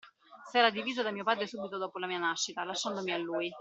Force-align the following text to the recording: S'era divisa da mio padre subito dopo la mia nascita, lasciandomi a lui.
S'era 0.53 0.71
divisa 0.77 1.03
da 1.05 1.11
mio 1.13 1.23
padre 1.23 1.45
subito 1.47 1.77
dopo 1.77 1.99
la 1.99 2.07
mia 2.07 2.17
nascita, 2.17 2.63
lasciandomi 2.63 3.11
a 3.11 3.17
lui. 3.19 3.53